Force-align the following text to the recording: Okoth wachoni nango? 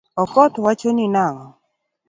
Okoth 0.21 0.55
wachoni 0.65 1.05
nango? 1.13 1.47